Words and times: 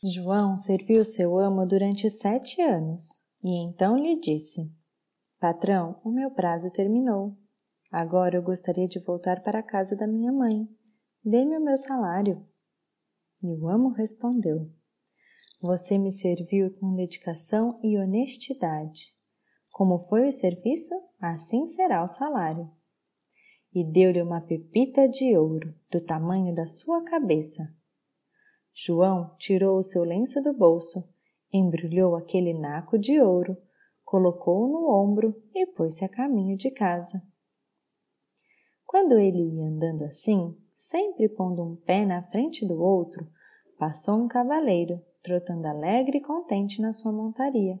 João 0.00 0.56
serviu 0.56 1.04
seu 1.04 1.36
amo 1.36 1.66
durante 1.66 2.08
sete 2.08 2.62
anos 2.62 3.20
e 3.42 3.48
então 3.64 3.96
lhe 3.96 4.14
disse: 4.14 4.72
Patrão, 5.40 6.00
o 6.04 6.10
meu 6.12 6.30
prazo 6.30 6.70
terminou. 6.70 7.36
Agora 7.90 8.36
eu 8.36 8.42
gostaria 8.42 8.86
de 8.86 9.00
voltar 9.00 9.42
para 9.42 9.58
a 9.58 9.62
casa 9.62 9.96
da 9.96 10.06
minha 10.06 10.30
mãe. 10.30 10.68
Dê-me 11.24 11.56
o 11.56 11.64
meu 11.64 11.76
salário. 11.76 12.44
E 13.42 13.52
o 13.56 13.68
amo 13.68 13.88
respondeu: 13.88 14.70
Você 15.60 15.98
me 15.98 16.12
serviu 16.12 16.72
com 16.78 16.94
dedicação 16.94 17.76
e 17.82 17.98
honestidade. 17.98 19.12
Como 19.72 19.98
foi 19.98 20.28
o 20.28 20.32
serviço, 20.32 20.94
assim 21.20 21.66
será 21.66 22.04
o 22.04 22.08
salário. 22.08 22.70
E 23.74 23.82
deu-lhe 23.82 24.22
uma 24.22 24.40
pepita 24.40 25.08
de 25.08 25.36
ouro, 25.36 25.74
do 25.90 26.00
tamanho 26.00 26.54
da 26.54 26.68
sua 26.68 27.02
cabeça. 27.02 27.76
João 28.80 29.34
tirou 29.38 29.76
o 29.76 29.82
seu 29.82 30.04
lenço 30.04 30.40
do 30.40 30.52
bolso, 30.52 31.02
embrulhou 31.52 32.14
aquele 32.14 32.54
naco 32.54 32.96
de 32.96 33.20
ouro, 33.20 33.56
colocou-o 34.04 34.68
no 34.68 34.88
ombro 34.88 35.34
e 35.52 35.66
pôs-se 35.66 36.04
a 36.04 36.08
caminho 36.08 36.56
de 36.56 36.70
casa. 36.70 37.20
Quando 38.86 39.18
ele 39.18 39.56
ia 39.56 39.66
andando 39.66 40.04
assim, 40.04 40.56
sempre 40.76 41.28
pondo 41.28 41.60
um 41.60 41.74
pé 41.74 42.06
na 42.06 42.22
frente 42.22 42.64
do 42.64 42.80
outro, 42.80 43.28
passou 43.76 44.14
um 44.14 44.28
cavaleiro, 44.28 45.04
trotando 45.24 45.66
alegre 45.66 46.18
e 46.18 46.22
contente 46.22 46.80
na 46.80 46.92
sua 46.92 47.10
montaria. 47.10 47.80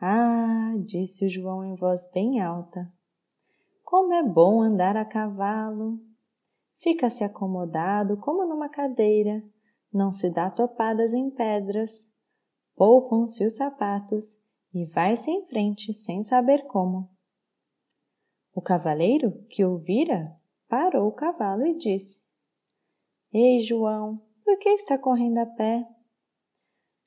Ah, 0.00 0.74
disse 0.84 1.28
João 1.28 1.64
em 1.64 1.74
voz 1.74 2.08
bem 2.12 2.40
alta, 2.40 2.88
como 3.82 4.14
é 4.14 4.22
bom 4.22 4.62
andar 4.62 4.96
a 4.96 5.04
cavalo! 5.04 5.98
Fica-se 6.76 7.24
acomodado 7.24 8.16
como 8.18 8.46
numa 8.46 8.68
cadeira, 8.68 9.42
não 9.96 10.12
se 10.12 10.30
dá 10.30 10.50
topadas 10.50 11.14
em 11.14 11.30
pedras, 11.30 12.06
poupam-se 12.76 13.44
os 13.44 13.56
sapatos 13.56 14.38
e 14.72 14.84
vai-se 14.84 15.30
em 15.30 15.44
frente 15.46 15.92
sem 15.94 16.22
saber 16.22 16.66
como. 16.66 17.08
O 18.54 18.60
cavaleiro, 18.60 19.32
que 19.48 19.64
ouvira, 19.64 20.36
parou 20.68 21.08
o 21.08 21.12
cavalo 21.12 21.66
e 21.66 21.76
disse: 21.76 22.22
Ei, 23.32 23.58
João, 23.58 24.22
por 24.44 24.58
que 24.58 24.68
está 24.68 24.98
correndo 24.98 25.38
a 25.38 25.46
pé? 25.46 25.88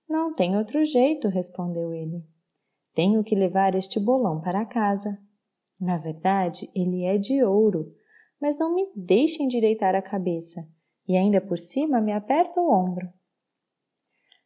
Não 0.08 0.34
tem 0.34 0.58
outro 0.58 0.84
jeito, 0.84 1.28
respondeu 1.28 1.94
ele. 1.94 2.26
Tenho 2.96 3.24
que 3.24 3.36
levar 3.36 3.76
este 3.76 4.00
bolão 4.00 4.42
para 4.42 4.66
casa. 4.66 5.22
Na 5.80 5.98
verdade, 5.98 6.70
ele 6.74 7.04
é 7.04 7.18
de 7.18 7.44
ouro, 7.44 7.88
mas 8.42 8.58
não 8.58 8.74
me 8.74 8.92
deixa 8.96 9.44
endireitar 9.44 9.96
a 9.96 10.02
cabeça 10.02 10.68
e 11.10 11.18
ainda 11.18 11.42
por 11.42 11.58
cima 11.58 12.00
me 12.00 12.14
aperta 12.14 12.62
o 12.62 12.72
ombro. 12.72 13.12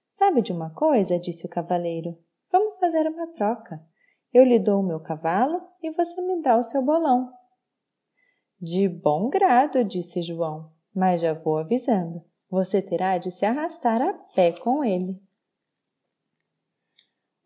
Sabe 0.07 0.41
de 0.41 0.53
uma 0.53 0.69
coisa? 0.69 1.19
disse 1.19 1.45
o 1.45 1.49
cavaleiro. 1.49 2.17
Vamos 2.49 2.77
fazer 2.77 3.05
uma 3.05 3.27
troca. 3.33 3.83
Eu 4.33 4.45
lhe 4.45 4.57
dou 4.57 4.79
o 4.79 4.85
meu 4.85 5.01
cavalo 5.01 5.61
e 5.81 5.91
você 5.91 6.21
me 6.21 6.41
dá 6.41 6.55
o 6.57 6.63
seu 6.63 6.81
bolão. 6.81 7.33
De 8.61 8.87
bom 8.87 9.29
grado, 9.29 9.83
disse 9.83 10.21
João, 10.21 10.71
mas 10.95 11.19
já 11.19 11.33
vou 11.33 11.57
avisando. 11.57 12.23
Você 12.49 12.81
terá 12.81 13.17
de 13.17 13.29
se 13.29 13.45
arrastar 13.45 14.01
a 14.01 14.13
pé 14.33 14.53
com 14.53 14.85
ele. 14.85 15.21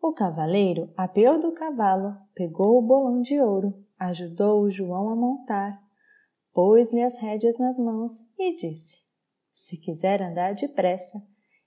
O 0.00 0.12
cavaleiro 0.12 0.92
apeou 0.96 1.40
do 1.40 1.50
cavalo, 1.52 2.16
pegou 2.34 2.78
o 2.78 2.82
bolão 2.82 3.20
de 3.20 3.40
ouro, 3.40 3.84
ajudou 3.98 4.62
o 4.62 4.70
João 4.70 5.10
a 5.10 5.16
montar, 5.16 5.82
pôs-lhe 6.52 7.02
as 7.02 7.18
rédeas 7.18 7.58
nas 7.58 7.76
mãos 7.78 8.12
e 8.38 8.54
disse: 8.54 9.07
Se 9.60 9.76
quiser 9.76 10.22
andar 10.22 10.54
depressa, 10.54 11.20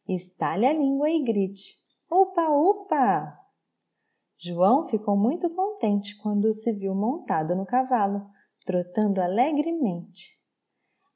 estale 0.08 0.66
a 0.66 0.72
língua 0.72 1.10
e 1.10 1.22
grite: 1.22 1.76
Upa, 2.10 2.48
upa! 2.50 3.38
João 4.38 4.88
ficou 4.88 5.18
muito 5.18 5.54
contente 5.54 6.18
quando 6.18 6.54
se 6.54 6.72
viu 6.72 6.96
montado 6.96 7.54
no 7.54 7.66
cavalo, 7.66 8.26
trotando 8.66 9.22
alegremente. 9.22 10.40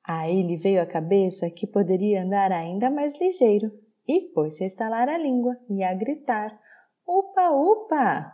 Aí 0.03 0.41
lhe 0.41 0.58
veio 0.58 0.81
à 0.81 0.86
cabeça 0.86 1.50
que 1.50 1.66
poderia 1.66 2.24
andar 2.24 2.52
ainda 2.52 2.90
mais 2.92 3.18
ligeiro 3.22 3.72
e 4.06 4.34
pôs-se 4.34 4.66
a 4.66 4.68
estalar 4.68 5.07
a 5.07 5.18
língua 5.18 5.57
e 5.69 5.81
a 5.81 5.94
gritar: 5.94 6.59
Upa, 7.07 7.52
upa! 7.52 8.34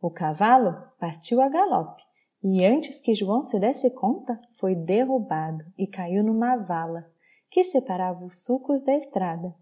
O 0.00 0.12
cavalo 0.12 0.76
partiu 0.96 1.40
a 1.40 1.48
galope 1.48 2.04
e 2.40 2.64
antes 2.64 3.00
que 3.00 3.12
João 3.12 3.42
se 3.42 3.58
desse 3.58 3.90
conta, 3.90 4.40
foi 4.60 4.76
derrubado 4.76 5.64
e 5.76 5.88
caiu 5.88 6.22
numa 6.22 6.56
vala 6.56 7.10
que 7.52 7.62
separava 7.62 8.24
os 8.24 8.42
sulcos 8.42 8.82
da 8.82 8.96
estrada. 8.96 9.54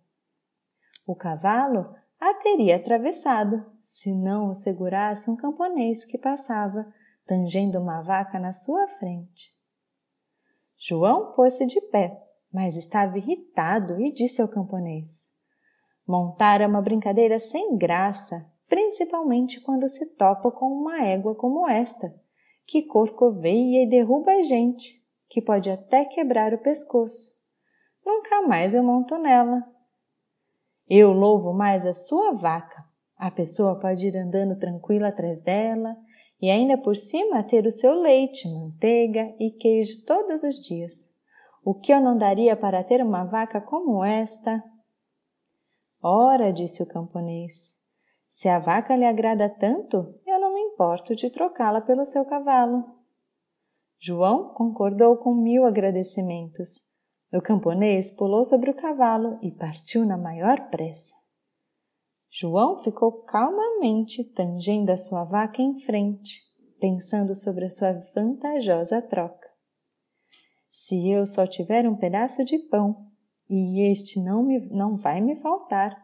O 1.05 1.17
cavalo 1.17 1.93
a 2.21 2.35
teria 2.35 2.77
atravessado, 2.77 3.67
se 3.83 4.15
não 4.15 4.51
o 4.51 4.55
segurasse 4.55 5.29
um 5.29 5.35
camponês 5.35 6.05
que 6.05 6.17
passava, 6.17 6.87
tangendo 7.27 7.81
uma 7.81 8.01
vaca 8.01 8.39
na 8.39 8.53
sua 8.53 8.87
frente. 8.87 9.51
João 10.79 11.33
pôs-se 11.33 11.67
de 11.67 11.81
pé, 11.81 12.17
mas 12.53 12.77
estava 12.77 13.19
irritado 13.19 14.01
e 14.01 14.13
disse 14.13 14.41
ao 14.41 14.49
camponês: 14.49 15.29
Montar 16.07 16.61
é 16.61 16.69
uma 16.69 16.81
brincadeira 16.81 17.41
sem 17.41 17.77
graça, 17.77 18.49
principalmente 18.69 19.61
quando 19.61 19.89
se 19.89 20.07
topa 20.15 20.53
com 20.53 20.67
uma 20.67 21.05
égua 21.05 21.35
como 21.35 21.69
esta, 21.69 22.15
que 22.67 22.83
corcoveia 22.83 23.83
e 23.83 23.89
derruba 23.89 24.31
a 24.31 24.43
gente, 24.43 25.03
que 25.29 25.43
pode 25.43 25.69
até 25.69 26.05
quebrar 26.05 26.55
o 26.55 26.59
pescoço. 26.59 27.40
Nunca 28.05 28.43
mais 28.43 28.75
eu 28.75 28.83
monto 28.83 29.17
nela. 29.19 29.63
Eu 30.89 31.13
louvo 31.13 31.53
mais 31.53 31.87
a 31.87 31.93
sua 31.93 32.33
vaca. 32.33 32.85
A 33.17 33.31
pessoa 33.31 33.79
pode 33.79 34.09
ir 34.09 34.17
andando 34.17 34.59
tranquila 34.59 35.09
atrás 35.09 35.43
dela 35.43 35.97
e 36.41 36.51
ainda 36.51 36.79
por 36.79 36.97
cima 36.97 37.43
ter 37.43 37.67
o 37.67 37.71
seu 37.71 37.95
leite, 37.95 38.49
manteiga 38.49 39.35
e 39.39 39.51
queijo 39.51 40.05
todos 40.05 40.43
os 40.43 40.57
dias. 40.57 41.11
O 41.63 41.75
que 41.75 41.93
eu 41.93 42.01
não 42.01 42.17
daria 42.17 42.57
para 42.57 42.83
ter 42.83 43.03
uma 43.03 43.25
vaca 43.25 43.61
como 43.61 44.03
esta? 44.03 44.65
Ora, 46.03 46.51
disse 46.51 46.83
o 46.83 46.89
camponês, 46.89 47.79
se 48.27 48.49
a 48.49 48.59
vaca 48.59 48.97
lhe 48.97 49.05
agrada 49.05 49.49
tanto, 49.51 50.15
eu 50.27 50.41
não 50.41 50.55
me 50.55 50.61
importo 50.61 51.15
de 51.15 51.31
trocá-la 51.31 51.81
pelo 51.83 52.07
seu 52.07 52.25
cavalo. 52.25 52.85
João 53.99 54.55
concordou 54.55 55.19
com 55.19 55.35
mil 55.35 55.67
agradecimentos. 55.67 56.90
O 57.33 57.41
camponês 57.41 58.11
pulou 58.11 58.43
sobre 58.43 58.71
o 58.71 58.75
cavalo 58.75 59.39
e 59.41 59.53
partiu 59.53 60.05
na 60.05 60.19
maior 60.19 60.69
pressa. 60.69 61.15
João 62.29 62.81
ficou 62.83 63.23
calmamente 63.23 64.25
tangendo 64.25 64.91
a 64.91 64.97
sua 64.97 65.25
vaca 65.25 65.63
em 65.63 65.79
frente, 65.79 66.41
pensando 66.81 67.35
sobre 67.37 67.67
a 67.67 67.71
sua 67.71 67.93
vantajosa 68.15 69.01
troca. 69.01 69.49
Se 70.71 71.09
eu 71.09 71.25
só 71.25 71.47
tiver 71.47 71.89
um 71.89 71.97
pedaço 71.97 72.45
de 72.45 72.59
pão 72.59 73.07
e 73.49 73.81
este 73.91 74.21
não, 74.23 74.43
me, 74.43 74.59
não 74.71 74.97
vai 74.97 75.21
me 75.21 75.37
faltar. 75.37 75.97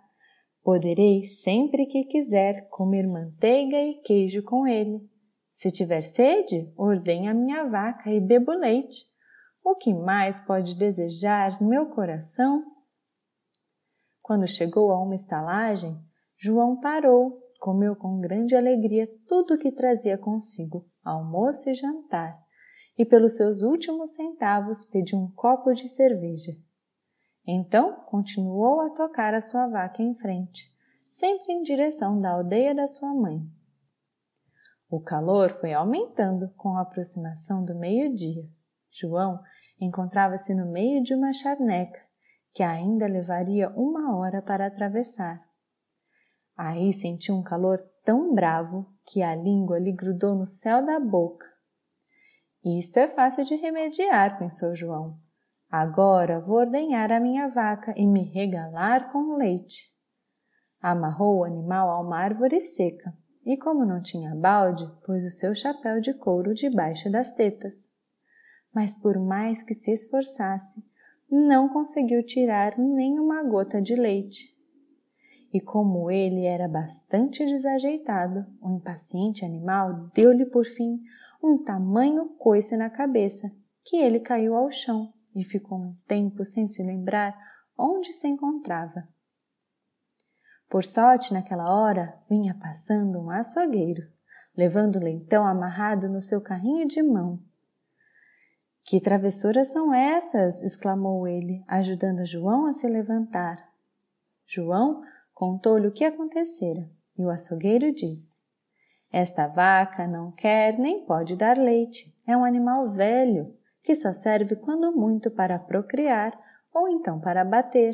Poderei, 0.62 1.22
sempre 1.24 1.86
que 1.86 2.04
quiser, 2.04 2.68
comer 2.68 3.06
manteiga 3.06 3.76
e 3.76 4.00
queijo 4.02 4.42
com 4.42 4.66
ele. 4.66 5.00
Se 5.52 5.70
tiver 5.70 6.02
sede, 6.02 6.68
ordenhe 6.76 7.28
a 7.28 7.34
minha 7.34 7.64
vaca 7.64 8.10
e 8.10 8.20
bebo 8.20 8.52
leite. 8.52 9.15
O 9.68 9.74
que 9.74 9.92
mais 9.92 10.38
pode 10.38 10.76
desejar 10.76 11.50
meu 11.60 11.86
coração? 11.86 12.64
Quando 14.22 14.46
chegou 14.46 14.92
a 14.92 15.02
uma 15.02 15.16
estalagem, 15.16 16.00
João 16.38 16.78
parou, 16.78 17.42
comeu 17.58 17.96
com 17.96 18.20
grande 18.20 18.54
alegria 18.54 19.12
tudo 19.26 19.54
o 19.54 19.58
que 19.58 19.72
trazia 19.72 20.16
consigo, 20.16 20.86
almoço 21.04 21.68
e 21.68 21.74
jantar, 21.74 22.40
e 22.96 23.04
pelos 23.04 23.34
seus 23.34 23.62
últimos 23.62 24.14
centavos 24.14 24.84
pediu 24.84 25.18
um 25.18 25.32
copo 25.32 25.72
de 25.72 25.88
cerveja. 25.88 26.52
Então 27.44 28.04
continuou 28.06 28.82
a 28.82 28.90
tocar 28.90 29.34
a 29.34 29.40
sua 29.40 29.66
vaca 29.66 30.00
em 30.00 30.14
frente, 30.14 30.72
sempre 31.10 31.52
em 31.52 31.62
direção 31.62 32.20
da 32.20 32.30
aldeia 32.30 32.72
da 32.72 32.86
sua 32.86 33.12
mãe. 33.12 33.40
O 34.88 35.00
calor 35.00 35.50
foi 35.58 35.72
aumentando 35.72 36.54
com 36.56 36.76
a 36.76 36.82
aproximação 36.82 37.64
do 37.64 37.74
meio-dia. 37.74 38.48
João 38.98 39.42
encontrava-se 39.80 40.54
no 40.54 40.66
meio 40.66 41.02
de 41.02 41.14
uma 41.14 41.32
charneca 41.32 42.00
que 42.54 42.62
ainda 42.62 43.06
levaria 43.06 43.68
uma 43.70 44.16
hora 44.16 44.40
para 44.40 44.66
atravessar. 44.66 45.44
Aí 46.56 46.90
sentiu 46.90 47.34
um 47.34 47.42
calor 47.42 47.78
tão 48.02 48.34
bravo 48.34 48.86
que 49.04 49.22
a 49.22 49.34
língua 49.34 49.78
lhe 49.78 49.92
grudou 49.92 50.34
no 50.34 50.46
céu 50.46 50.84
da 50.84 50.98
boca. 50.98 51.46
Isto 52.64 52.98
é 52.98 53.06
fácil 53.06 53.44
de 53.44 53.54
remediar, 53.56 54.38
pensou 54.38 54.74
João. 54.74 55.18
Agora 55.70 56.40
vou 56.40 56.56
ordenhar 56.56 57.12
a 57.12 57.20
minha 57.20 57.46
vaca 57.48 57.92
e 57.94 58.06
me 58.06 58.24
regalar 58.24 59.12
com 59.12 59.36
leite. 59.36 59.84
Amarrou 60.80 61.40
o 61.40 61.44
animal 61.44 61.90
a 61.90 62.00
uma 62.00 62.18
árvore 62.18 62.60
seca 62.60 63.12
e, 63.44 63.56
como 63.58 63.84
não 63.84 64.00
tinha 64.00 64.34
balde, 64.34 64.90
pôs 65.04 65.24
o 65.24 65.30
seu 65.30 65.54
chapéu 65.54 66.00
de 66.00 66.14
couro 66.14 66.54
debaixo 66.54 67.10
das 67.10 67.30
tetas. 67.32 67.94
Mas 68.76 68.92
por 68.92 69.18
mais 69.18 69.62
que 69.62 69.72
se 69.72 69.90
esforçasse, 69.90 70.86
não 71.30 71.66
conseguiu 71.66 72.22
tirar 72.22 72.76
nem 72.76 73.18
uma 73.18 73.42
gota 73.42 73.80
de 73.80 73.94
leite. 73.94 74.54
E 75.50 75.62
como 75.62 76.10
ele 76.10 76.44
era 76.44 76.68
bastante 76.68 77.46
desajeitado, 77.46 78.44
o 78.60 78.68
impaciente 78.68 79.46
animal 79.46 80.10
deu-lhe 80.12 80.44
por 80.44 80.66
fim 80.66 81.00
um 81.42 81.56
tamanho 81.56 82.28
coice 82.36 82.76
na 82.76 82.90
cabeça 82.90 83.50
que 83.82 83.96
ele 83.96 84.20
caiu 84.20 84.54
ao 84.54 84.70
chão 84.70 85.10
e 85.34 85.42
ficou 85.42 85.78
um 85.78 85.96
tempo 86.06 86.44
sem 86.44 86.68
se 86.68 86.82
lembrar 86.82 87.34
onde 87.78 88.12
se 88.12 88.28
encontrava. 88.28 89.08
Por 90.68 90.84
sorte, 90.84 91.32
naquela 91.32 91.74
hora, 91.74 92.20
vinha 92.28 92.54
passando 92.54 93.18
um 93.20 93.30
açougueiro, 93.30 94.02
levando 94.54 94.96
o 94.96 95.02
leitão 95.02 95.46
amarrado 95.46 96.10
no 96.10 96.20
seu 96.20 96.42
carrinho 96.42 96.86
de 96.86 97.02
mão. 97.02 97.40
Que 98.86 99.00
travessuras 99.00 99.72
são 99.72 99.92
essas? 99.92 100.62
exclamou 100.62 101.26
ele, 101.26 101.64
ajudando 101.66 102.24
João 102.24 102.66
a 102.66 102.72
se 102.72 102.86
levantar. 102.86 103.68
João 104.46 105.02
contou-lhe 105.34 105.88
o 105.88 105.92
que 105.92 106.04
acontecera, 106.04 106.88
e 107.18 107.24
o 107.24 107.30
açougueiro 107.30 107.92
disse: 107.92 108.38
Esta 109.12 109.48
vaca 109.48 110.06
não 110.06 110.30
quer 110.30 110.78
nem 110.78 111.04
pode 111.04 111.34
dar 111.34 111.58
leite. 111.58 112.16
É 112.28 112.36
um 112.36 112.44
animal 112.44 112.88
velho, 112.88 113.52
que 113.82 113.92
só 113.92 114.12
serve 114.12 114.54
quando 114.54 114.92
muito 114.92 115.32
para 115.32 115.58
procriar 115.58 116.38
ou 116.72 116.88
então 116.88 117.18
para 117.20 117.44
bater. 117.44 117.92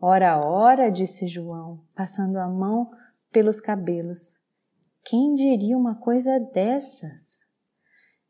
Ora, 0.00 0.40
ora, 0.40 0.90
disse 0.90 1.26
João, 1.26 1.84
passando 1.94 2.38
a 2.38 2.48
mão 2.48 2.90
pelos 3.30 3.60
cabelos. 3.60 4.38
Quem 5.04 5.34
diria 5.34 5.76
uma 5.76 5.94
coisa 5.96 6.40
dessas? 6.40 7.47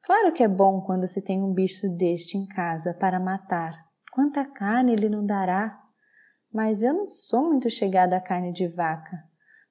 Claro 0.09 0.33
que 0.33 0.43
é 0.43 0.49
bom 0.49 0.81
quando 0.81 1.07
se 1.07 1.21
tem 1.21 1.43
um 1.43 1.53
bicho 1.53 1.87
deste 1.87 2.39
em 2.39 2.47
casa 2.47 2.95
para 2.95 3.21
matar. 3.21 3.75
Quanta 4.11 4.43
carne 4.43 4.95
ele 4.95 5.07
não 5.07 5.23
dará! 5.23 5.79
Mas 6.51 6.83
eu 6.83 6.95
não 6.95 7.07
sou 7.07 7.45
muito 7.45 7.69
chegada 7.69 8.17
à 8.17 8.21
carne 8.21 8.51
de 8.51 8.67
vaca. 8.67 9.23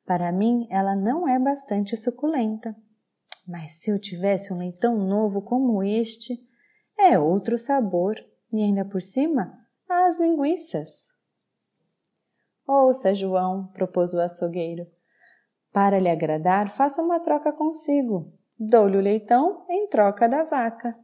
Para 0.05 0.31
mim, 0.31 0.67
ela 0.69 0.95
não 0.95 1.27
é 1.27 1.39
bastante 1.39 1.97
suculenta. 1.97 2.75
Mas 3.47 3.79
se 3.79 3.89
eu 3.89 3.99
tivesse 3.99 4.53
um 4.53 4.59
leitão 4.59 4.95
novo 4.99 5.41
como 5.41 5.81
este, 5.81 6.37
é 6.99 7.17
outro 7.17 7.57
sabor. 7.57 8.15
E 8.53 8.61
ainda 8.61 8.85
por 8.85 9.01
cima, 9.01 9.57
as 9.89 10.19
linguiças. 10.19 11.07
Ouça, 12.67 13.11
João, 13.15 13.71
propôs 13.73 14.13
o 14.13 14.21
açougueiro. 14.21 14.85
Para 15.73 15.97
lhe 15.97 16.09
agradar, 16.11 16.69
faça 16.69 17.01
uma 17.01 17.19
troca 17.19 17.51
consigo. 17.51 18.37
Dou-lhe 18.59 18.97
o 18.97 19.01
leitão 19.01 19.65
em 19.69 19.87
troca 19.87 20.27
da 20.27 20.43
vaca. 20.43 20.97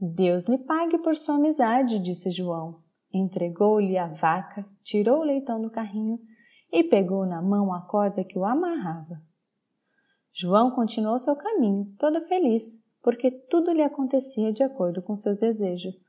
Deus 0.00 0.46
lhe 0.46 0.58
pague 0.58 0.98
por 0.98 1.16
sua 1.16 1.34
amizade, 1.34 1.98
disse 1.98 2.30
João. 2.30 2.80
Entregou-lhe 3.12 3.98
a 3.98 4.06
vaca, 4.06 4.64
tirou 4.84 5.20
o 5.20 5.24
leitão 5.24 5.60
do 5.60 5.70
carrinho 5.70 6.20
e 6.70 6.84
pegou 6.84 7.26
na 7.26 7.42
mão 7.42 7.72
a 7.72 7.80
corda 7.80 8.22
que 8.22 8.38
o 8.38 8.44
amarrava. 8.44 9.20
João 10.32 10.70
continuou 10.70 11.18
seu 11.18 11.34
caminho, 11.34 11.92
todo 11.98 12.20
feliz, 12.20 12.80
porque 13.02 13.30
tudo 13.30 13.72
lhe 13.72 13.82
acontecia 13.82 14.52
de 14.52 14.62
acordo 14.62 15.02
com 15.02 15.16
seus 15.16 15.38
desejos. 15.38 16.06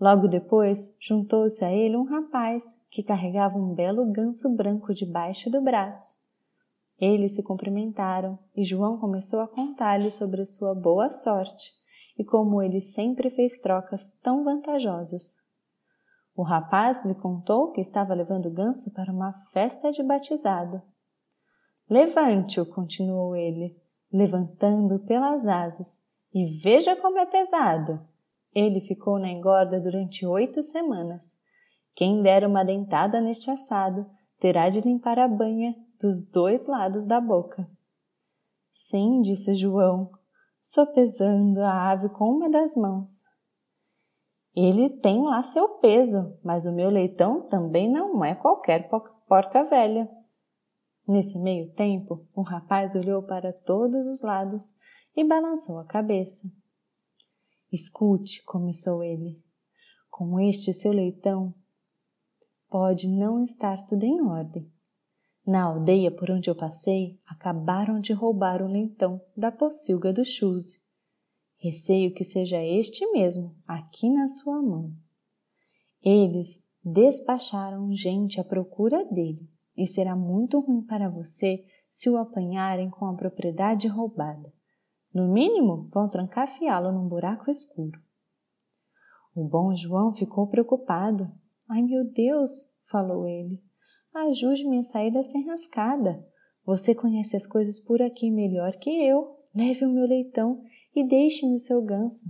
Logo 0.00 0.28
depois, 0.28 0.96
juntou-se 1.00 1.62
a 1.64 1.70
ele 1.70 1.96
um 1.96 2.04
rapaz 2.04 2.80
que 2.88 3.02
carregava 3.02 3.58
um 3.58 3.74
belo 3.74 4.10
ganso 4.10 4.54
branco 4.56 4.94
debaixo 4.94 5.50
do 5.50 5.60
braço. 5.60 6.17
Eles 7.00 7.36
se 7.36 7.42
cumprimentaram 7.44 8.38
e 8.56 8.64
João 8.64 8.98
começou 8.98 9.40
a 9.40 9.46
contar-lhe 9.46 10.10
sobre 10.10 10.44
sua 10.44 10.74
boa 10.74 11.10
sorte 11.10 11.72
e 12.18 12.24
como 12.24 12.60
ele 12.60 12.80
sempre 12.80 13.30
fez 13.30 13.60
trocas 13.60 14.04
tão 14.20 14.42
vantajosas. 14.42 15.36
O 16.34 16.42
rapaz 16.42 17.04
lhe 17.04 17.14
contou 17.14 17.70
que 17.70 17.80
estava 17.80 18.14
levando 18.14 18.46
o 18.46 18.52
ganso 18.52 18.92
para 18.92 19.12
uma 19.12 19.32
festa 19.52 19.92
de 19.92 20.02
batizado. 20.02 20.82
Levante-o, 21.88 22.66
continuou 22.66 23.36
ele, 23.36 23.76
levantando 24.12 24.98
pelas 25.00 25.46
asas, 25.46 26.00
e 26.34 26.44
veja 26.44 26.96
como 26.96 27.18
é 27.18 27.26
pesado. 27.26 28.00
Ele 28.54 28.80
ficou 28.80 29.18
na 29.18 29.30
engorda 29.30 29.80
durante 29.80 30.26
oito 30.26 30.62
semanas. 30.62 31.36
Quem 31.94 32.22
der 32.22 32.44
uma 32.44 32.64
dentada 32.64 33.20
neste 33.20 33.50
assado 33.50 34.06
terá 34.38 34.68
de 34.68 34.80
limpar 34.80 35.18
a 35.18 35.28
banha 35.28 35.74
dos 36.00 36.22
dois 36.22 36.66
lados 36.66 37.06
da 37.06 37.20
boca. 37.20 37.68
Sim, 38.72 39.20
disse 39.20 39.54
João, 39.54 40.10
sopesando 40.62 41.60
a 41.60 41.90
ave 41.90 42.08
com 42.10 42.30
uma 42.30 42.48
das 42.48 42.76
mãos. 42.76 43.24
Ele 44.54 44.90
tem 44.90 45.22
lá 45.22 45.42
seu 45.42 45.68
peso, 45.78 46.36
mas 46.42 46.66
o 46.66 46.72
meu 46.72 46.90
leitão 46.90 47.42
também 47.48 47.90
não 47.90 48.24
é 48.24 48.34
qualquer 48.34 48.88
porca 49.28 49.64
velha. 49.64 50.08
Nesse 51.06 51.38
meio 51.38 51.72
tempo, 51.72 52.26
o 52.34 52.42
rapaz 52.42 52.94
olhou 52.94 53.22
para 53.22 53.52
todos 53.52 54.06
os 54.06 54.20
lados 54.20 54.74
e 55.16 55.24
balançou 55.24 55.78
a 55.78 55.84
cabeça. 55.84 56.50
Escute, 57.72 58.42
começou 58.44 59.02
ele. 59.02 59.42
Com 60.10 60.38
este 60.40 60.72
seu 60.72 60.92
leitão, 60.92 61.54
pode 62.68 63.08
não 63.08 63.42
estar 63.42 63.86
tudo 63.86 64.04
em 64.04 64.20
ordem. 64.22 64.70
Na 65.48 65.62
aldeia 65.62 66.10
por 66.10 66.30
onde 66.30 66.50
eu 66.50 66.54
passei, 66.54 67.18
acabaram 67.26 68.00
de 68.00 68.12
roubar 68.12 68.60
o 68.60 68.66
leitão 68.66 69.18
da 69.34 69.50
pocilga 69.50 70.12
do 70.12 70.22
Chuse. 70.22 70.78
Receio 71.56 72.12
que 72.12 72.22
seja 72.22 72.62
este 72.62 73.10
mesmo, 73.12 73.56
aqui 73.66 74.10
na 74.10 74.28
sua 74.28 74.60
mão. 74.60 74.92
Eles 76.02 76.62
despacharam 76.84 77.90
gente 77.94 78.38
à 78.38 78.44
procura 78.44 79.02
dele, 79.06 79.48
e 79.74 79.86
será 79.86 80.14
muito 80.14 80.60
ruim 80.60 80.82
para 80.82 81.08
você 81.08 81.64
se 81.88 82.10
o 82.10 82.18
apanharem 82.18 82.90
com 82.90 83.06
a 83.06 83.14
propriedade 83.14 83.88
roubada. 83.88 84.52
No 85.14 85.32
mínimo, 85.32 85.88
vão 85.90 86.10
trancafiá-lo 86.10 86.92
num 86.92 87.08
buraco 87.08 87.48
escuro. 87.48 87.98
O 89.34 89.48
bom 89.48 89.74
João 89.74 90.12
ficou 90.12 90.46
preocupado. 90.46 91.32
Ai, 91.70 91.80
meu 91.80 92.04
Deus, 92.04 92.70
falou 92.82 93.26
ele, 93.26 93.58
ajude-me 94.26 94.78
a 94.78 94.82
sair 94.82 95.10
desta 95.10 95.36
enrascada. 95.38 96.24
Você 96.64 96.94
conhece 96.94 97.36
as 97.36 97.46
coisas 97.46 97.80
por 97.80 98.02
aqui 98.02 98.30
melhor 98.30 98.74
que 98.76 98.90
eu. 98.90 99.36
Leve 99.54 99.84
o 99.84 99.90
meu 99.90 100.06
leitão 100.06 100.62
e 100.94 101.06
deixe-me 101.06 101.54
o 101.54 101.58
seu 101.58 101.82
ganso. 101.82 102.24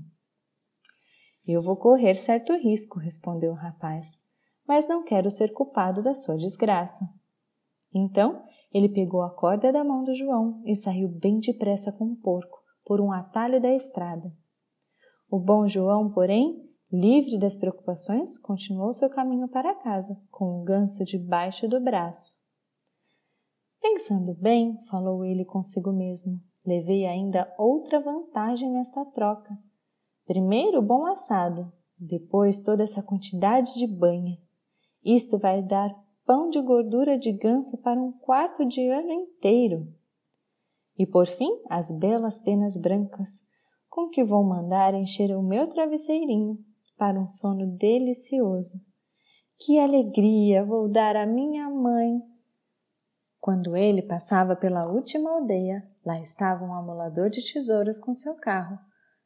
Eu 1.47 1.63
vou 1.63 1.77
correr 1.77 2.15
certo 2.15 2.53
risco, 2.55 2.99
respondeu 2.99 3.53
o 3.53 3.57
rapaz, 3.57 4.21
mas 4.67 4.87
não 4.87 5.03
quero 5.03 5.31
ser 5.31 5.53
culpado 5.53 6.03
da 6.03 6.15
sua 6.15 6.37
desgraça. 6.37 7.09
Então 7.95 8.45
ele 8.73 8.89
pegou 8.89 9.23
a 9.23 9.31
corda 9.31 9.73
da 9.73 9.83
mão 9.83 10.05
do 10.05 10.15
João 10.15 10.63
e 10.67 10.77
saiu 10.77 11.09
bem 11.09 11.41
depressa 11.41 11.91
com 11.91 12.05
o 12.05 12.17
porco 12.17 12.59
por 12.85 13.01
um 13.01 13.11
atalho 13.11 13.61
da 13.61 13.75
estrada. 13.75 14.31
O 15.31 15.39
bom 15.39 15.67
João, 15.67 16.11
porém, 16.11 16.69
livre 16.91 17.39
das 17.39 17.55
preocupações, 17.55 18.39
continuou 18.39 18.93
seu 18.93 19.11
caminho 19.11 19.47
para 19.47 19.75
casa, 19.75 20.19
com 20.31 20.61
o 20.61 20.65
ganso 20.65 21.05
debaixo 21.05 21.69
do 21.69 21.81
braço. 21.81 22.35
Pensando 23.81 24.35
bem, 24.35 24.79
falou 24.89 25.25
ele 25.25 25.45
consigo 25.45 25.93
mesmo, 25.93 26.41
levei 26.65 27.07
ainda 27.07 27.53
outra 27.59 28.01
vantagem 28.01 28.71
nesta 28.71 29.05
troca. 29.05 29.57
Primeiro 30.27 30.79
o 30.79 30.83
bom 30.83 31.07
assado, 31.07 31.71
depois 31.99 32.61
toda 32.61 32.83
essa 32.83 33.03
quantidade 33.03 33.75
de 33.75 33.87
banha. 33.87 34.39
Isto 35.05 35.39
vai 35.39 35.63
dar 35.63 35.95
pão 36.25 36.49
de 36.49 36.61
gordura 36.61 37.19
de 37.19 37.33
ganso 37.33 37.79
para 37.79 38.01
um 38.01 38.13
quarto 38.13 38.65
de 38.65 38.87
ano 38.89 39.13
inteiro. 39.13 39.87
E 40.99 41.07
por 41.07 41.27
fim, 41.27 41.51
as 41.69 41.93
belas 41.93 42.39
penas 42.39 42.77
brancas, 42.77 43.47
com 43.89 44.09
que 44.09 44.25
vou 44.25 44.43
mandar 44.43 44.95
encher 44.95 45.35
o 45.37 45.43
meu 45.43 45.69
travesseirinho 45.69 46.59
para 46.99 47.19
um 47.19 47.29
sono 47.29 47.67
delicioso. 47.79 48.77
Que 49.57 49.79
alegria 49.79 50.65
vou 50.65 50.91
dar 50.91 51.17
à 51.17 51.25
minha 51.25 51.71
mãe! 51.71 52.21
Quando 53.41 53.77
ele 53.77 54.03
passava 54.03 54.57
pela 54.57 54.87
última 54.89 55.31
aldeia, 55.31 55.89
lá 56.05 56.21
estava 56.21 56.65
um 56.65 56.75
amolador 56.75 57.31
de 57.31 57.41
tesouras 57.41 57.99
com 57.99 58.13
seu 58.13 58.35
carro. 58.35 58.79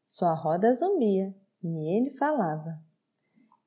Sua 0.04 0.34
roda 0.34 0.72
zumbia 0.72 1.34
e 1.62 1.96
ele 1.96 2.10
falava. 2.10 2.78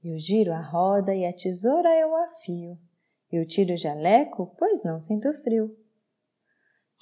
Eu 0.03 0.19
giro 0.19 0.53
a 0.53 0.61
roda 0.61 1.15
e 1.15 1.25
a 1.25 1.33
tesoura 1.33 1.89
eu 1.99 2.15
afio. 2.15 2.77
Eu 3.31 3.45
tiro 3.45 3.73
o 3.73 3.77
jaleco, 3.77 4.55
pois 4.57 4.83
não 4.83 4.99
sinto 4.99 5.33
frio. 5.41 5.75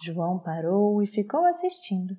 João 0.01 0.39
parou 0.39 1.03
e 1.03 1.07
ficou 1.07 1.45
assistindo. 1.45 2.15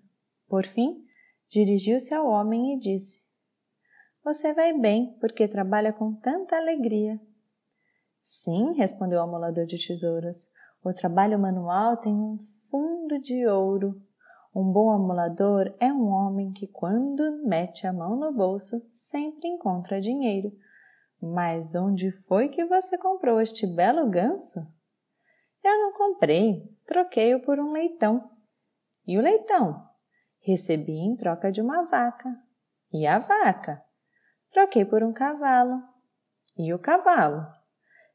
Por 0.47 0.67
fim, 0.67 1.03
dirigiu-se 1.49 2.15
ao 2.15 2.29
homem 2.29 2.75
e 2.75 2.79
disse: 2.79 3.24
Você 4.25 4.55
vai 4.55 4.73
bem, 4.73 5.15
porque 5.21 5.47
trabalha 5.47 5.93
com 5.93 6.15
tanta 6.15 6.57
alegria. 6.57 7.21
Sim, 8.23 8.73
respondeu 8.73 9.21
o 9.21 9.23
amolador 9.23 9.67
de 9.67 9.77
tesouras. 9.77 10.49
O 10.83 10.95
trabalho 10.95 11.39
manual 11.39 11.99
tem 11.99 12.15
um 12.15 12.39
fundo 12.71 13.21
de 13.21 13.47
ouro. 13.47 13.95
Um 14.55 14.73
bom 14.73 14.91
amolador 14.91 15.75
é 15.79 15.93
um 15.93 16.09
homem 16.09 16.53
que, 16.53 16.67
quando 16.67 17.45
mete 17.47 17.87
a 17.87 17.93
mão 17.93 18.17
no 18.17 18.33
bolso, 18.33 18.81
sempre 18.91 19.47
encontra 19.47 20.01
dinheiro. 20.01 20.51
Mas 21.21 21.75
onde 21.75 22.11
foi 22.11 22.49
que 22.49 22.65
você 22.65 22.97
comprou 22.97 23.43
este 23.43 23.67
belo 23.67 24.09
ganso? 24.09 24.61
Eu 25.63 25.79
não 25.79 25.93
comprei, 25.93 26.67
troquei-o 26.87 27.41
por 27.41 27.59
um 27.59 27.73
leitão. 27.73 28.31
E 29.07 29.19
o 29.19 29.21
leitão? 29.21 29.87
Recebi 30.41 30.93
em 30.93 31.15
troca 31.15 31.53
de 31.53 31.61
uma 31.61 31.83
vaca. 31.85 32.35
E 32.91 33.07
a 33.07 33.19
vaca? 33.19 33.85
Troquei 34.55 34.85
por 34.85 35.03
um 35.03 35.13
cavalo. 35.13 35.83
E 36.57 36.73
o 36.73 36.79
cavalo? 36.79 37.45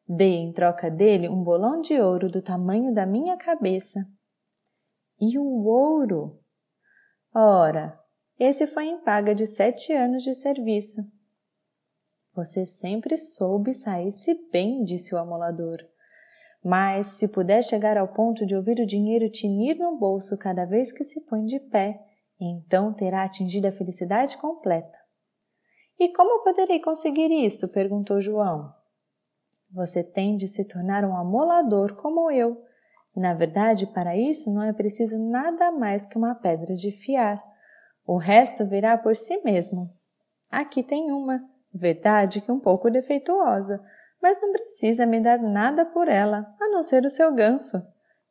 Dei 0.07 0.35
em 0.35 0.53
troca 0.53 0.89
dele 0.89 1.27
um 1.27 1.43
bolão 1.43 1.81
de 1.81 1.99
ouro 1.99 2.29
do 2.29 2.41
tamanho 2.41 2.93
da 2.93 3.05
minha 3.05 3.35
cabeça. 3.35 4.07
E 5.19 5.37
o 5.37 5.65
ouro? 5.65 6.39
Ora, 7.35 7.99
esse 8.39 8.65
foi 8.65 8.85
em 8.85 9.03
paga 9.03 9.35
de 9.35 9.45
sete 9.45 9.91
anos 9.91 10.23
de 10.23 10.33
serviço. 10.33 11.01
Você 12.33 12.65
sempre 12.65 13.17
soube 13.17 13.73
sair-se 13.73 14.33
bem, 14.49 14.85
disse 14.85 15.13
o 15.13 15.17
amolador. 15.17 15.79
Mas 16.63 17.17
se 17.17 17.27
puder 17.27 17.61
chegar 17.65 17.97
ao 17.97 18.07
ponto 18.07 18.45
de 18.45 18.55
ouvir 18.55 18.79
o 18.79 18.85
dinheiro 18.85 19.29
tinir 19.29 19.75
no 19.75 19.97
bolso 19.97 20.37
cada 20.37 20.63
vez 20.63 20.93
que 20.93 21.03
se 21.03 21.19
põe 21.19 21.43
de 21.43 21.59
pé, 21.59 21.99
então 22.39 22.93
terá 22.93 23.25
atingido 23.25 23.67
a 23.67 23.73
felicidade 23.73 24.37
completa. 24.37 24.98
E 25.99 26.07
como 26.13 26.43
poderei 26.43 26.79
conseguir 26.79 27.29
isto? 27.29 27.67
perguntou 27.67 28.21
João. 28.21 28.73
Você 29.71 30.03
tem 30.03 30.37
de 30.37 30.47
se 30.47 30.65
tornar 30.65 31.03
um 31.03 31.15
amolador 31.15 31.95
como 31.95 32.31
eu. 32.31 32.63
E, 33.15 33.19
na 33.19 33.33
verdade, 33.33 33.85
para 33.85 34.15
isso 34.15 34.51
não 34.51 34.63
é 34.63 34.71
preciso 34.71 35.19
nada 35.19 35.71
mais 35.71 36.05
que 36.05 36.17
uma 36.17 36.33
pedra 36.33 36.73
de 36.73 36.91
fiar. 36.91 37.43
O 38.05 38.17
resto 38.17 38.65
virá 38.65 38.97
por 38.97 39.15
si 39.15 39.41
mesmo. 39.43 39.93
Aqui 40.49 40.81
tem 40.81 41.11
uma, 41.11 41.43
verdade 41.73 42.41
que 42.41 42.51
um 42.51 42.59
pouco 42.59 42.89
defeituosa, 42.89 43.83
mas 44.21 44.41
não 44.41 44.51
precisa 44.51 45.05
me 45.05 45.19
dar 45.19 45.39
nada 45.39 45.85
por 45.85 46.07
ela, 46.07 46.55
a 46.59 46.69
não 46.69 46.81
ser 46.81 47.05
o 47.05 47.09
seu 47.09 47.33
ganso. 47.33 47.77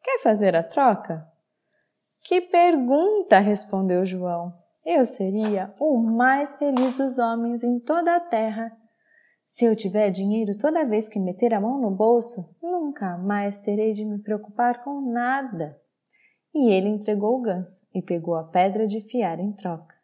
Quer 0.03 0.21
fazer 0.21 0.57
a 0.57 0.63
troca? 0.63 1.27
Que 2.25 2.41
pergunta! 2.41 3.39
respondeu 3.39 4.05
João. 4.05 4.53
Eu 4.91 5.05
seria 5.05 5.71
o 5.79 5.99
mais 5.99 6.55
feliz 6.55 6.97
dos 6.97 7.19
homens 7.19 7.63
em 7.63 7.79
toda 7.79 8.17
a 8.17 8.21
terra. 8.21 8.75
Se 9.45 9.67
eu 9.67 9.77
tiver 9.77 10.09
dinheiro 10.09 10.57
toda 10.57 10.87
vez 10.87 11.07
que 11.07 11.21
meter 11.21 11.53
a 11.53 11.61
mão 11.61 11.79
no 11.79 11.91
bolso, 11.91 12.57
nunca 12.63 13.19
mais 13.19 13.61
terei 13.61 13.93
de 13.93 14.03
me 14.03 14.19
preocupar 14.23 14.83
com 14.83 15.13
nada. 15.13 15.79
E 16.55 16.73
ele 16.73 16.89
entregou 16.89 17.39
o 17.39 17.43
ganso 17.43 17.87
e 17.95 18.01
pegou 18.01 18.35
a 18.35 18.45
pedra 18.45 18.87
de 18.87 19.03
fiar 19.03 19.39
em 19.39 19.53
troca. 19.53 19.95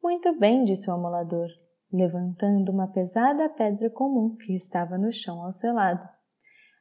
Muito 0.00 0.38
bem, 0.38 0.62
disse 0.62 0.88
o 0.88 0.94
amolador, 0.94 1.48
levantando 1.92 2.70
uma 2.70 2.86
pesada 2.86 3.48
pedra 3.48 3.90
comum 3.90 4.36
que 4.36 4.54
estava 4.54 4.96
no 4.96 5.10
chão 5.10 5.42
ao 5.42 5.50
seu 5.50 5.74
lado. 5.74 6.08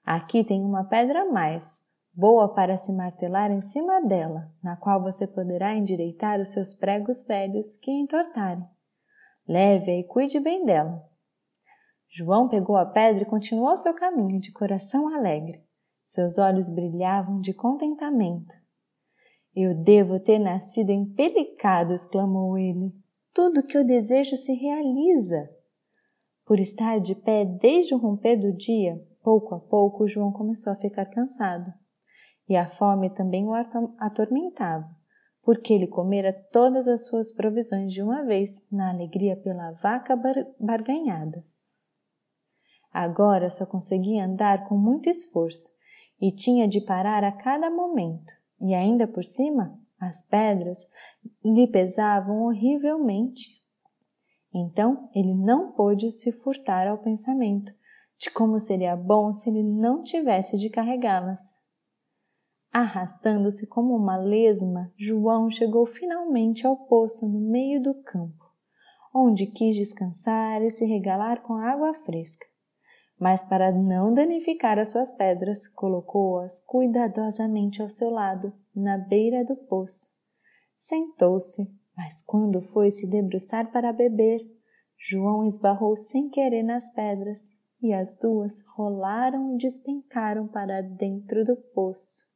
Aqui 0.06 0.44
tem 0.44 0.64
uma 0.64 0.84
pedra 0.84 1.24
a 1.24 1.32
mais 1.32 1.89
boa 2.20 2.50
para 2.50 2.76
se 2.76 2.92
martelar 2.92 3.50
em 3.50 3.62
cima 3.62 4.02
dela, 4.02 4.52
na 4.62 4.76
qual 4.76 5.02
você 5.02 5.26
poderá 5.26 5.74
endireitar 5.74 6.42
os 6.42 6.50
seus 6.50 6.74
pregos 6.74 7.24
velhos 7.24 7.78
que 7.78 7.90
entortarem. 7.90 8.66
Leve-a 9.48 9.98
e 9.98 10.04
cuide 10.04 10.38
bem 10.38 10.66
dela. 10.66 11.02
João 12.10 12.50
pegou 12.50 12.76
a 12.76 12.86
pedra 12.86 13.24
e 13.24 13.26
continuou 13.26 13.78
seu 13.78 13.94
caminho 13.94 14.42
de 14.42 14.52
coração 14.52 15.08
alegre. 15.16 15.64
Seus 16.04 16.38
olhos 16.38 16.68
brilhavam 16.68 17.40
de 17.40 17.54
contentamento. 17.54 18.54
Eu 19.56 19.74
devo 19.74 20.20
ter 20.20 20.40
nascido 20.40 20.90
empelicado, 20.90 21.94
exclamou 21.94 22.58
ele. 22.58 22.94
Tudo 23.34 23.64
que 23.64 23.78
eu 23.78 23.86
desejo 23.86 24.36
se 24.36 24.54
realiza. 24.54 25.50
Por 26.46 26.60
estar 26.60 27.00
de 27.00 27.16
pé 27.16 27.46
desde 27.46 27.96
o 27.96 27.98
romper 27.98 28.36
do 28.36 28.52
dia, 28.52 29.02
pouco 29.24 29.56
a 29.56 29.60
pouco 29.60 30.08
João 30.08 30.34
começou 30.34 30.74
a 30.74 30.76
ficar 30.76 31.06
cansado 31.06 31.72
e 32.50 32.58
a 32.58 32.68
fome 32.68 33.12
também 33.12 33.46
o 33.46 33.54
atormentava, 34.00 34.90
porque 35.44 35.72
ele 35.72 35.86
comera 35.86 36.34
todas 36.52 36.88
as 36.88 37.06
suas 37.06 37.32
provisões 37.32 37.94
de 37.94 38.02
uma 38.02 38.24
vez, 38.24 38.68
na 38.72 38.90
alegria 38.90 39.38
pela 39.38 39.72
vaca 39.74 40.16
bar 40.16 40.36
barganhada. 40.60 41.46
Agora 42.92 43.52
só 43.52 43.68
conseguia 43.68 44.26
andar 44.26 44.68
com 44.68 44.76
muito 44.76 45.08
esforço 45.08 45.70
e 46.20 46.32
tinha 46.32 46.68
de 46.68 46.82
parar 46.82 47.24
a 47.24 47.32
cada 47.32 47.70
momento, 47.70 48.34
e 48.60 48.74
ainda 48.74 49.08
por 49.08 49.24
cima 49.24 49.80
as 50.00 50.24
pedras 50.24 50.90
lhe 51.46 51.68
pesavam 51.68 52.42
horrivelmente. 52.42 53.60
Então 54.52 55.08
ele 55.14 55.36
não 55.36 55.72
pôde 55.74 56.10
se 56.10 56.32
furtar 56.32 56.88
ao 56.88 56.98
pensamento 56.98 57.72
de 58.18 58.32
como 58.32 58.60
seria 58.60 58.96
bom 58.96 59.32
se 59.32 59.50
ele 59.50 59.64
não 59.64 60.02
tivesse 60.02 60.58
de 60.58 60.70
carregá-las. 60.70 61.59
Arrastando-se 62.72 63.66
como 63.66 63.96
uma 63.96 64.16
lesma, 64.16 64.94
João 64.96 65.50
chegou 65.50 65.88
finalmente 65.88 66.68
ao 66.68 66.78
poço 66.78 67.28
no 67.28 67.40
meio 67.40 67.82
do 67.82 67.96
campo, 67.96 68.46
onde 69.14 69.48
quis 69.48 69.76
descansar 69.76 70.62
e 70.62 70.70
se 70.70 70.86
regalar 70.86 71.42
com 71.42 71.56
água 71.56 71.96
fresca. 71.96 72.46
Mas 73.20 73.44
para 73.44 73.72
não 73.72 74.14
danificar 74.14 74.78
as 74.78 74.90
suas 74.90 75.12
pedras, 75.12 75.68
colocou-as 75.68 76.60
cuidadosamente 76.60 77.82
ao 77.82 77.90
seu 77.90 78.12
lado, 78.12 78.54
na 78.76 79.00
beira 79.00 79.44
do 79.44 79.56
poço. 79.56 80.12
Sentou-se, 80.78 81.68
mas 81.98 82.22
quando 82.22 82.62
foi 82.62 82.92
se 82.92 83.10
debruçar 83.10 83.72
para 83.72 83.92
beber, 83.92 84.40
João 84.96 85.44
esbarrou 85.44 85.96
sem 85.96 86.30
querer 86.30 86.64
nas 86.64 86.94
pedras 86.94 87.58
e 87.82 87.92
as 87.94 88.16
duas 88.16 88.62
rolaram 88.76 89.56
e 89.56 89.58
despencaram 89.58 90.48
para 90.48 90.82
dentro 90.82 91.44
do 91.44 91.56
poço. 91.56 92.29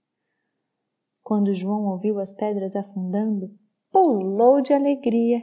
Quando 1.24 1.54
João 1.54 1.86
ouviu 1.86 2.20
as 2.20 2.34
pedras 2.34 2.76
afundando, 2.76 3.50
pulou 3.92 4.60
de 4.60 4.74
alegria, 4.74 5.42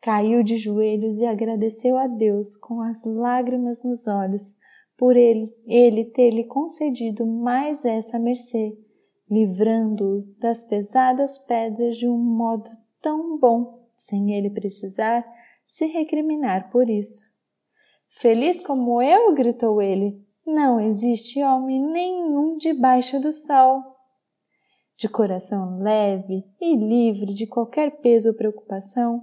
caiu 0.00 0.42
de 0.42 0.56
joelhos 0.56 1.18
e 1.18 1.24
agradeceu 1.26 1.96
a 1.96 2.08
Deus 2.08 2.56
com 2.56 2.80
as 2.80 3.04
lágrimas 3.04 3.84
nos 3.84 4.08
olhos 4.08 4.56
por 4.98 5.16
ele, 5.16 5.54
ele 5.64 6.04
ter 6.04 6.30
lhe 6.30 6.44
concedido 6.44 7.24
mais 7.24 7.84
essa 7.84 8.18
mercê, 8.18 8.76
livrando-o 9.30 10.22
das 10.38 10.64
pesadas 10.64 11.38
pedras 11.38 11.96
de 11.96 12.08
um 12.08 12.18
modo 12.18 12.68
tão 13.00 13.38
bom, 13.38 13.86
sem 13.96 14.34
ele 14.34 14.50
precisar 14.50 15.24
se 15.66 15.86
recriminar 15.86 16.70
por 16.70 16.90
isso. 16.90 17.24
Feliz 18.10 18.60
como 18.60 19.00
eu, 19.00 19.32
gritou 19.34 19.80
ele, 19.80 20.20
não 20.46 20.80
existe 20.80 21.42
homem 21.42 21.80
nenhum 21.80 22.56
debaixo 22.56 23.20
do 23.20 23.32
sol 23.32 23.91
de 24.96 25.08
coração 25.08 25.78
leve 25.82 26.44
e 26.60 26.76
livre 26.76 27.32
de 27.32 27.46
qualquer 27.46 28.00
peso 28.00 28.28
ou 28.28 28.34
preocupação, 28.34 29.22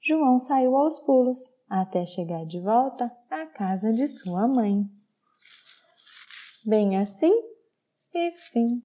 João 0.00 0.38
saiu 0.38 0.76
aos 0.76 0.98
pulos 0.98 1.38
até 1.68 2.04
chegar 2.04 2.44
de 2.44 2.60
volta 2.60 3.10
à 3.30 3.46
casa 3.46 3.92
de 3.92 4.06
sua 4.06 4.46
mãe. 4.46 4.84
Bem 6.66 6.98
assim 6.98 7.32
e 8.14 8.32
fim. 8.52 8.82